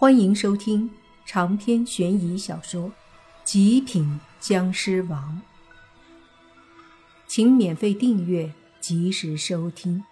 [0.00, 0.88] 欢迎收听
[1.26, 2.84] 长篇悬疑小说
[3.42, 5.42] 《极品僵尸王》，
[7.26, 10.04] 请免费订阅，及时收听。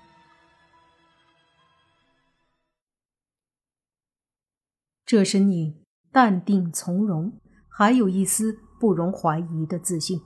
[5.04, 10.20] 这身影淡定从容，还有一丝不容怀疑的自信。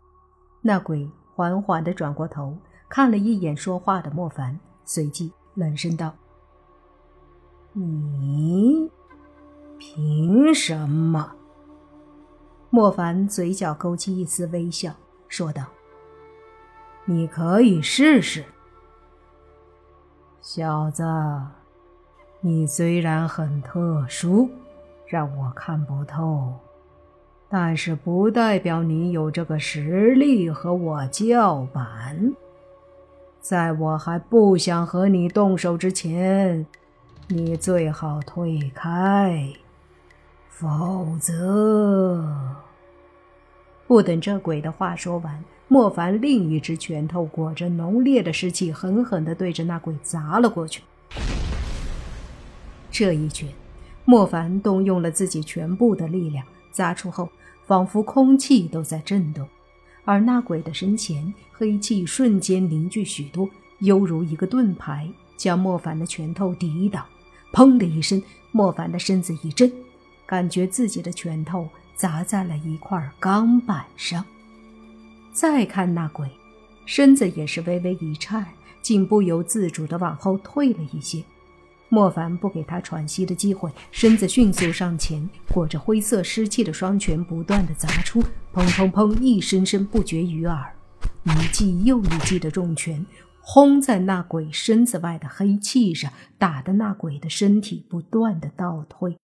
[0.63, 2.57] 那鬼缓缓的转过头，
[2.89, 6.17] 看了一眼说话的莫凡，随即冷声道
[7.77, 8.91] ：“你。”
[9.81, 11.33] 凭什么？
[12.69, 14.93] 莫凡嘴角勾起一丝微笑，
[15.27, 15.65] 说道
[17.07, 18.45] ：“你可以试试，
[20.43, 21.03] 小子。
[22.43, 24.51] 你虽然很特殊，
[25.07, 26.53] 让我看不透，
[27.49, 32.35] 但是不代表你有这个实力和我叫板。
[33.41, 36.67] 在我还不想和你动手之前，
[37.29, 39.51] 你最好退开。”
[40.61, 42.37] 否则，
[43.87, 50.83] 不等这鬼的话说完，莫凡另一只拳头裹着浓烈的湿气，狠狠地对着那鬼砸了过去。
[52.91, 53.49] 这一拳，
[54.05, 57.31] 莫凡动用了自己全部的力量，砸出后，
[57.65, 59.49] 仿佛空气都在震动，
[60.05, 67.07] 而那鬼的身前黑气瞬间凝聚许多，犹如一个盾牌，将莫凡的拳头抵挡。
[67.51, 69.73] 砰的一声，莫凡的身子一震。
[70.31, 74.25] 感觉自己的拳头砸在了一块钢板上。
[75.33, 76.31] 再看那鬼，
[76.87, 78.47] 身子也是微微一颤，
[78.81, 81.25] 竟不由自主地往后退了一些。
[81.89, 88.23] 莫凡不给他喘息的机会，身子迅速上前，裹着灰色湿气的双拳不断地砸出，
[88.55, 90.73] 砰砰砰，一声声不绝于耳。
[91.25, 93.05] 一记又一记的重拳
[93.41, 99.17] 轰在那鬼身子外的黑气上，打得那鬼的身体不断的倒退。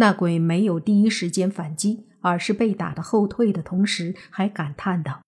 [0.00, 5.20] 那鬼没有第一时间反击，而是被打的后退的同时，还感叹道：“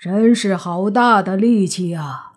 [0.00, 2.32] 真是好大的力气啊！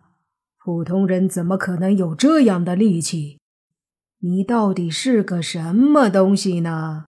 [0.58, 3.40] 普通人怎么可能有这样的力气？
[4.20, 7.06] 你到底是个什么东西呢？”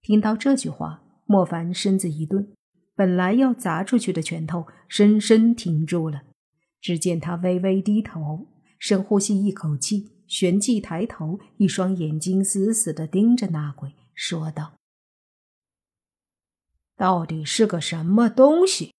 [0.00, 2.48] 听到这句话，莫凡身子一顿，
[2.96, 6.22] 本来要砸出去的拳头深深停住了。
[6.80, 8.46] 只见他微微低头，
[8.78, 10.17] 深呼吸一口气。
[10.28, 14.74] 旋即抬头，一双眼睛死死地盯着那鬼，说道
[16.94, 18.92] ：“到底是个什么东西？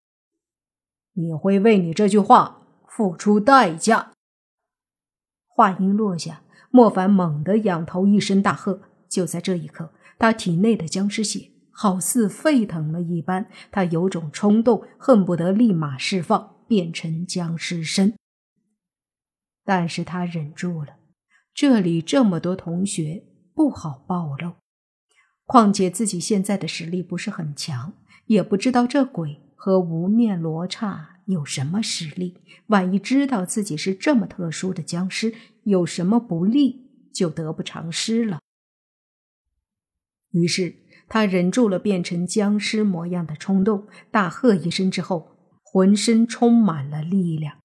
[1.13, 4.12] 你会为你这句话付出代价。”
[5.45, 6.41] 话音落下，
[6.72, 8.81] 莫凡猛地仰头，一声大喝。
[9.07, 18.16] 就在这一刻，他体内的僵尸血好似沸腾了一般，他有种冲动，恨不得立马释放，变成僵尸身。
[19.66, 20.99] 但是他忍住了。
[21.59, 24.53] 这里这么多同学，不好暴露。
[25.44, 27.96] 况且自己现在的实力不是很强，
[28.28, 32.38] 也不知道这鬼和无面罗刹有什么实力。
[32.68, 35.34] 万一知道自己是这么特殊的僵尸，
[35.64, 38.40] 有什么不利，就得不偿失了。
[40.31, 40.74] 于是
[41.09, 47.58] 他忍住了变成僵尸模样的冲动，大喝一声之后，浑身充满了力量。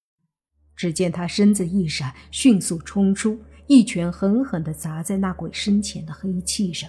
[0.74, 3.38] 只见他身子一闪，迅速冲出。
[3.66, 6.88] 一拳狠狠地砸在那鬼身前的黑气上，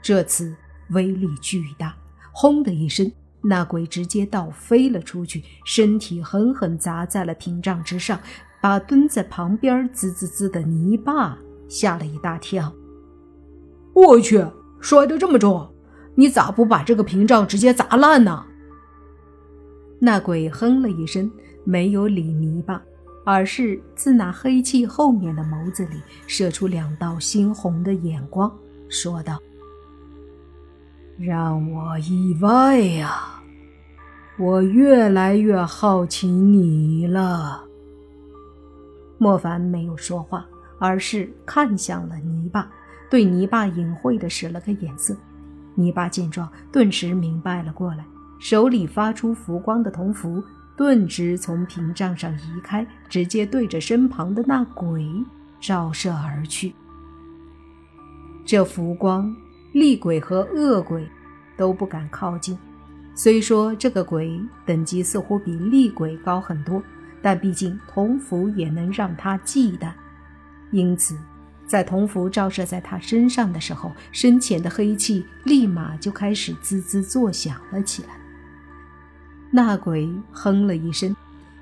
[0.00, 0.54] 这次
[0.90, 1.96] 威力巨大，
[2.32, 3.10] 轰的一声，
[3.42, 8.20] 那鬼直接倒飞了出去，身体狠狠砸在了屏障之上，
[8.60, 11.36] 把蹲在旁边滋滋滋的泥巴
[11.68, 12.72] 吓了一大跳。
[13.92, 14.44] 我去，
[14.80, 15.74] 摔得这么重，
[16.14, 18.46] 你咋不把这个屏障直接砸烂呢？
[19.98, 21.28] 那鬼哼了一声，
[21.64, 22.80] 没有理泥巴。
[23.26, 28.56] 而是自那黑气后面的眸子里射出两道猩红的眼光，
[28.88, 29.36] 说道
[31.18, 33.42] ：“让我意外呀！
[34.38, 37.64] 我越来越好奇你了。”
[39.18, 40.46] 莫凡没有说话，
[40.78, 42.70] 而是看向了泥巴，
[43.10, 45.16] 对泥巴隐晦的使了个眼色。
[45.74, 48.04] 泥巴见状，顿时明白了过来，
[48.38, 50.40] 手里发出浮光的铜符。
[50.76, 55.08] 顿时从屏障上移开，直接对着身旁的那鬼
[55.60, 56.74] 照射而去。
[58.44, 59.34] 这浮光，
[59.72, 61.08] 厉鬼和恶鬼
[61.56, 62.56] 都不敢靠近。
[63.14, 66.82] 虽说这个鬼等级似乎比厉鬼高很多，
[67.22, 69.90] 但毕竟铜符也能让他忌惮。
[70.70, 71.16] 因此，
[71.66, 78.10] 在铜符照射在他身上的时候，身前的黑气立马就开始滋滋作响了起来。
[79.56, 81.16] 那鬼哼了一声，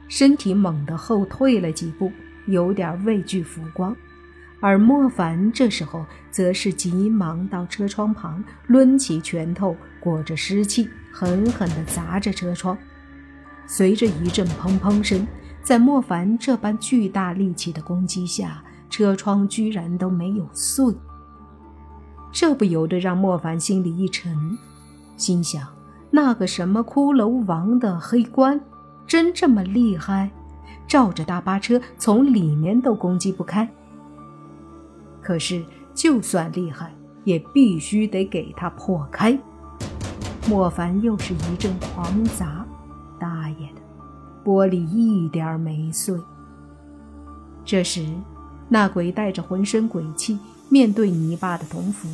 [0.08, 2.10] 身体猛地后退了几步，
[2.46, 3.94] 有点畏惧浮光。
[4.58, 12.76] 而莫凡这时候则是急忙到车窗旁，抡起拳头裹着湿气，狠狠地砸着车窗。
[13.64, 15.24] 随着一阵砰砰声，
[15.62, 18.60] 在莫凡这般巨大力气的攻击下，
[18.90, 20.92] 车窗居然都没有碎。
[22.32, 24.58] 这不由得让莫凡心里一沉，
[25.16, 25.64] 心想：
[26.16, 28.60] 那个什么骷髅王的黑棺，
[29.04, 30.30] 真这么厉害？
[30.86, 33.68] 照着大巴车从里面都攻击不开。
[35.20, 36.94] 可是，就算厉害，
[37.24, 39.36] 也必须得给他破开。
[40.48, 42.64] 莫凡又是一阵狂砸，
[43.18, 43.80] 大爷的，
[44.44, 46.16] 玻璃一点没碎。
[47.64, 48.06] 这时，
[48.68, 50.38] 那鬼带着浑身鬼气，
[50.68, 52.08] 面对泥巴的铜符，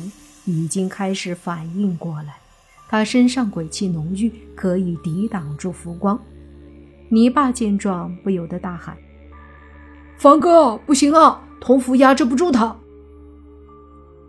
[0.45, 2.40] 已经开始反应过来。
[2.91, 6.19] 他身上鬼气浓郁，可以抵挡住浮光。
[7.07, 8.97] 泥巴见状，不由得大喊
[10.19, 12.75] ：“凡哥，不行啊，铜符压制不住他！”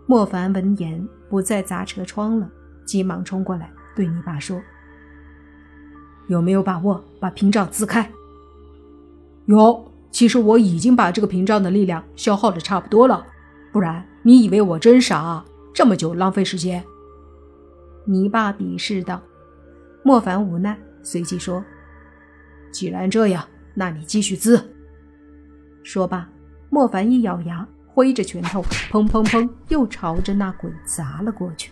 [0.07, 2.49] 莫凡闻言，不再砸车窗了，
[2.85, 4.61] 急忙冲过来对泥巴说
[6.29, 8.09] ：“有没有把握把屏障撕开
[9.45, 13.25] ？”“有，其实我已经把这个屏障的力量消耗的差不多了，
[13.73, 15.43] 不然你以为我真傻？
[15.73, 16.81] 这么久浪费时间？”
[18.05, 19.21] 泥巴鄙视道。
[20.03, 21.63] 莫凡无奈，随即说
[22.71, 24.73] ：“既然这样，那你继续滋。”
[25.83, 26.29] 说罢，
[26.69, 27.67] 莫凡一咬牙。
[27.95, 28.59] 挥着拳头，
[28.89, 31.71] 砰砰砰，又朝着那鬼砸了过去。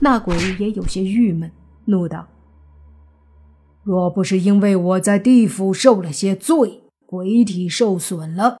[0.00, 1.52] 那鬼也有些郁闷，
[1.84, 2.26] 怒道
[3.84, 8.56] ：“若不是因为我在地府受了些罪，鬼体受损了，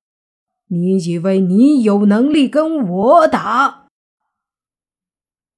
[0.68, 3.85] 你以为你有能力跟我打？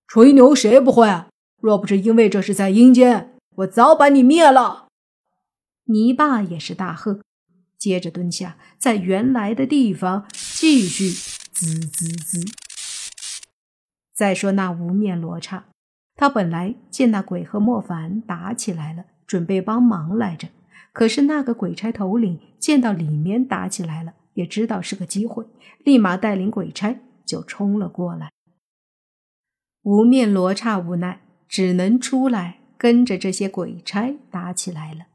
[0.09, 1.27] 吹牛谁不会？
[1.61, 4.89] 若不是因为这是在阴间，我早把你灭了。”
[5.85, 7.21] 泥巴也是大喝。
[7.77, 11.11] 接着蹲下，在原来的地方继续
[11.53, 12.41] 滋滋滋。
[14.15, 15.67] 再说那无面罗刹，
[16.17, 20.49] 他本来见那鬼和莫凡打起来了，准备帮忙来着。
[20.93, 25.45] 可是那个鬼差头领见到里面打起来了，也知道是个机会，
[25.85, 28.33] 立马带领鬼差就冲了过来。
[29.89, 35.07] 无面罗刹无奈，只能出来跟着这些鬼差打起来了。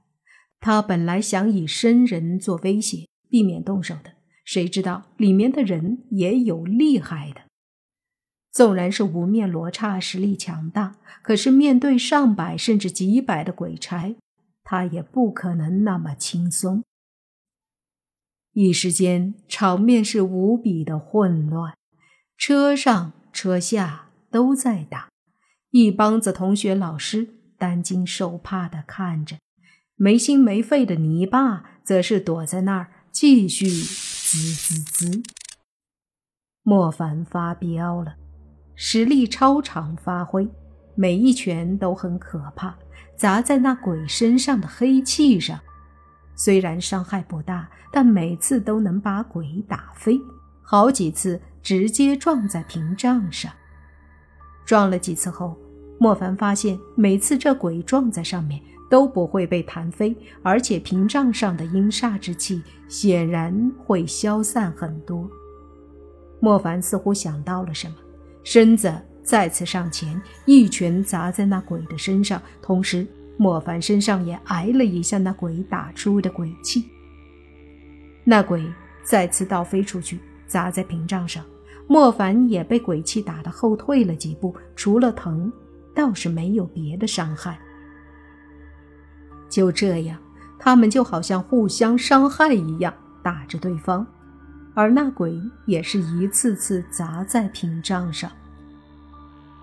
[0.59, 7.41] 他本来想以生人做威胁，避免动手的，谁知道里面的人也有厉害的。
[8.51, 14.15] 纵然是无面罗刹实力强大，可是面对上百甚至几百的鬼差，
[14.63, 16.83] 他也不可能那么轻松。
[18.53, 21.77] 一时间，场面是无比的混乱，
[22.35, 25.09] 车上车下都在打，
[25.69, 29.37] 一帮子同学老师担惊受怕的看着。
[29.95, 35.21] 没心没肺的泥巴则是躲在那儿继续滋滋滋。
[36.63, 38.15] 莫凡发飙了，
[38.75, 40.49] 实力超常发挥，
[40.95, 42.75] 每一拳都很可怕，
[43.15, 45.59] 砸在那鬼身上的黑气上，
[46.35, 50.19] 虽然伤害不大，但每次都能把鬼打飞，
[50.63, 53.53] 好几次直接撞在屏障上。
[54.65, 55.55] 撞了几次后，
[55.99, 58.61] 莫凡发现每次这鬼撞在上面。
[58.89, 65.27] 都不会被弹飞，而且屏障上的阴煞之气显然会消散很多。
[66.39, 67.95] 莫凡似乎想到了什么，
[68.43, 68.93] 身子
[69.23, 76.85] 再次上前，一拳砸在那鬼的身上，同时莫凡身上也挨了一下那鬼打出的鬼气。
[78.23, 78.63] 那鬼
[79.01, 81.43] 再次倒飞出去，砸在屏障上，
[81.87, 85.51] 莫凡也被鬼气打得后退了几步，除了疼，
[85.93, 87.59] 倒是没有别的伤害。
[89.49, 90.17] 就这样，
[90.57, 94.05] 他们就好像互相伤害一样打着对方，
[94.73, 98.31] 而那鬼也是一次次砸在屏障上。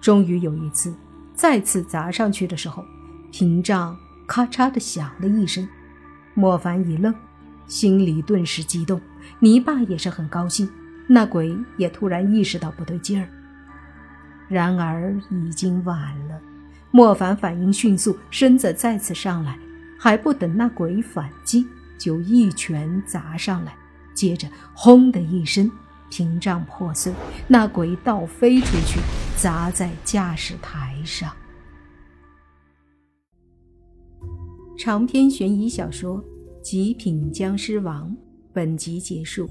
[0.00, 0.94] 终于有一次，
[1.34, 2.84] 再次砸上去的时候，
[3.32, 3.96] 屏障
[4.26, 5.66] 咔嚓的响了一声。
[6.34, 7.12] 莫凡一愣，
[7.66, 9.00] 心里顿时激动。
[9.40, 10.70] 泥巴也是很高兴，
[11.12, 13.28] 那鬼也突然意识到不对劲儿。
[14.48, 16.40] 然而已经晚了，
[16.92, 19.58] 莫凡反应迅速，身子再次上来。
[19.98, 21.66] 还不等那鬼反击，
[21.98, 23.76] 就一拳砸上来，
[24.14, 25.70] 接着轰的一声，
[26.08, 27.12] 屏障破碎，
[27.46, 28.98] 那鬼倒飞出去，
[29.36, 31.30] 砸在驾驶台上。
[34.78, 36.16] 长篇悬疑小说
[36.62, 38.08] 《极品僵尸王》
[38.54, 39.50] 本集结束，